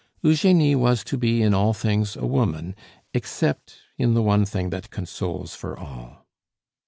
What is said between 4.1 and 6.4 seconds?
the one thing that consoles for all.